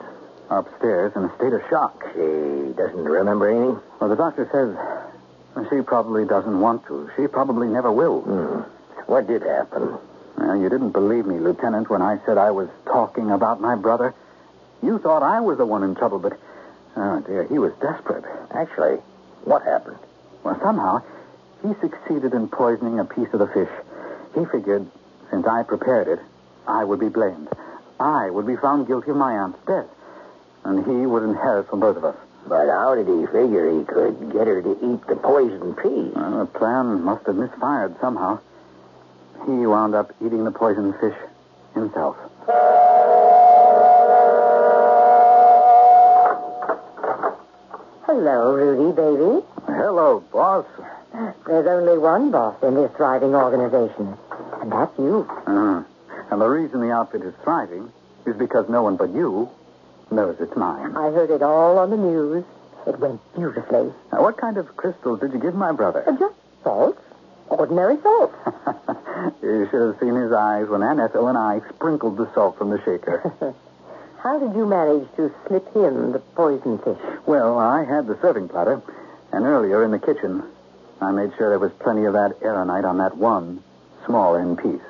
[0.51, 2.05] Upstairs in a state of shock.
[2.13, 3.81] She doesn't remember anything?
[4.01, 4.77] Well, the doctor says
[5.71, 7.11] she probably doesn't want to.
[7.17, 8.21] She probably never will.
[8.21, 8.61] Hmm.
[9.11, 9.99] What did happen?
[10.37, 14.15] Well, you didn't believe me, Lieutenant, when I said I was talking about my brother.
[14.83, 16.39] You thought I was the one in trouble, but,
[16.97, 18.25] oh, dear, he was desperate.
[18.53, 18.99] Actually,
[19.45, 19.97] what happened?
[20.45, 21.03] Well, somehow,
[21.63, 23.71] he succeeded in poisoning a piece of the fish.
[24.35, 24.87] He figured,
[25.31, 26.21] since I prepared it,
[26.67, 27.49] I would be blamed.
[27.99, 29.87] I would be found guilty of my aunt's death.
[30.65, 32.17] And he would inherit from both of us.
[32.47, 36.13] But how did he figure he could get her to eat the poisoned peas?
[36.15, 38.41] Well, the plan must have misfired somehow.
[39.47, 41.17] He wound up eating the poisoned fish
[41.75, 42.17] himself.
[48.07, 49.47] Hello, Rudy, baby.
[49.67, 50.67] Hello, boss.
[51.13, 54.17] There's only one boss in this thriving organization,
[54.61, 55.27] and that's you.
[55.47, 55.83] Uh,
[56.31, 57.91] and the reason the outfit is thriving
[58.27, 59.49] is because no one but you
[60.11, 60.97] knows it's mine.
[60.97, 62.45] I heard it all on the news.
[62.87, 63.93] It went beautifully.
[64.13, 66.05] Now, what kind of crystals did you give my brother?
[66.09, 66.99] Uh, Just salt.
[67.49, 68.33] Ordinary salt.
[69.43, 72.71] you should have seen his eyes when Aunt Ethel and I sprinkled the salt from
[72.71, 73.33] the shaker.
[74.19, 76.99] How did you manage to slip him the poison fish?
[77.27, 78.83] well, I had the serving platter,
[79.33, 80.43] and earlier in the kitchen,
[81.01, 83.63] I made sure there was plenty of that aeronite on that one
[84.07, 84.81] small end piece.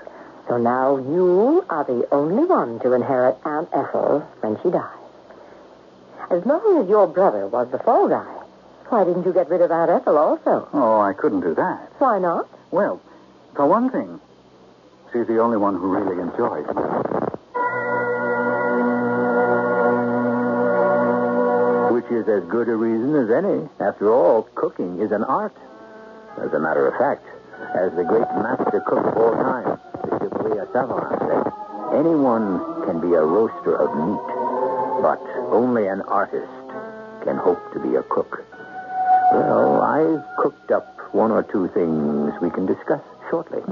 [0.49, 4.93] So now you are the only one to inherit Aunt Ethel when she dies.
[6.31, 8.33] As long as your brother was the fall guy,
[8.89, 10.69] why didn't you get rid of Aunt Ethel also?
[10.73, 11.91] Oh, I couldn't do that.
[11.99, 12.49] Why not?
[12.71, 13.01] Well,
[13.55, 14.21] for one thing,
[15.13, 16.83] she's the only one who really enjoys me.
[21.95, 23.69] Which is as good a reason as any.
[23.81, 25.55] After all, cooking is an art.
[26.43, 27.24] As a matter of fact,
[27.74, 31.53] as the great master cook of all time, Bishop Leah Savant said,
[31.97, 34.26] Anyone can be a roaster of meat,
[35.03, 35.20] but
[35.51, 36.53] only an artist
[37.24, 38.45] can hope to be a cook.
[39.32, 43.62] Well, I've cooked up one or two things we can discuss shortly.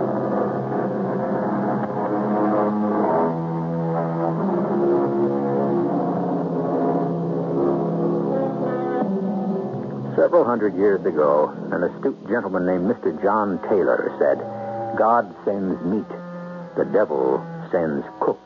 [10.16, 13.20] Several hundred years ago, an astute gentleman named Mr.
[13.20, 14.38] John Taylor said,
[14.96, 16.06] God sends meat,
[16.76, 17.42] the devil
[17.72, 18.38] sends cooks.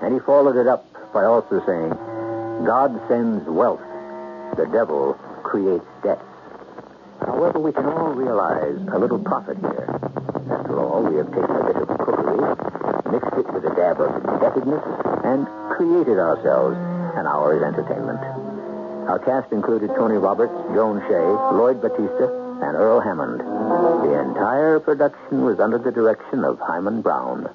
[0.00, 1.90] And he followed it up by also saying,
[2.64, 3.84] God sends wealth,
[4.56, 5.12] the devil
[5.44, 6.24] creates debts.
[7.20, 9.92] However, we can all realize a little profit here.
[10.48, 12.40] After all, we have taken a bit of cookery,
[13.12, 14.84] mixed it with a dab of indebtedness,
[15.22, 16.76] and created ourselves
[17.16, 18.35] an hour's entertainment.
[19.06, 22.26] Our cast included Tony Roberts, Joan Shay, Lloyd Battista,
[22.62, 23.40] and Earl Hammond.
[23.40, 27.48] The entire production was under the direction of Himan Brown.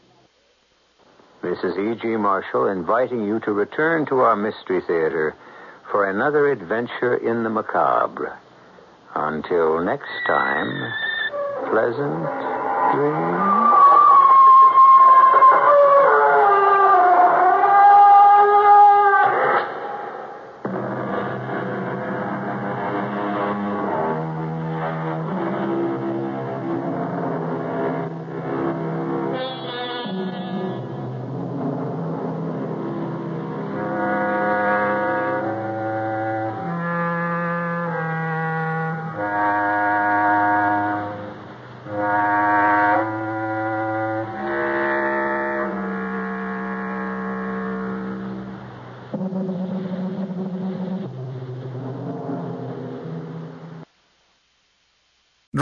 [1.42, 2.08] This is E.G.
[2.18, 5.36] Marshall inviting you to return to our Mystery Theater
[5.92, 8.38] for another adventure in the macabre.
[9.14, 10.72] Until next time,
[11.70, 12.24] pleasant
[12.96, 13.61] dreams.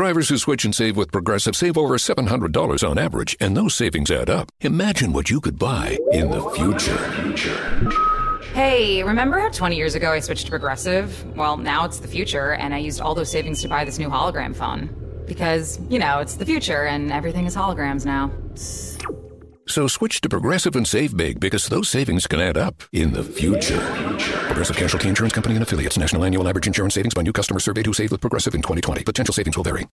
[0.10, 4.10] Drivers who switch and save with Progressive save over $700 on average, and those savings
[4.10, 4.51] add up.
[4.62, 8.41] Imagine what you could buy in the future.
[8.55, 11.24] Hey, remember how 20 years ago I switched to Progressive?
[11.38, 14.10] Well, now it's the future, and I used all those savings to buy this new
[14.10, 14.89] hologram phone.
[15.28, 18.32] Because, you know, it's the future, and everything is holograms now.
[19.68, 23.24] So switch to Progressive and save big because those savings can add up in the
[23.24, 23.80] future.
[24.47, 25.95] Progressive Casualty Insurance Company and affiliates.
[25.95, 29.03] National annual average insurance savings by new customer surveyed who saved with Progressive in 2020.
[29.03, 29.86] Potential savings will vary.